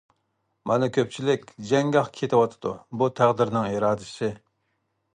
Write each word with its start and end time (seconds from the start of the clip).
مانا 0.71 0.87
كۆپچىلىك 0.95 1.45
جەڭگاھقا 1.73 2.13
كېتىۋاتىدۇ، 2.21 2.75
بۇ 3.03 3.13
تەقدىرنىڭ 3.23 3.71
ئىرادىسى. 3.71 4.35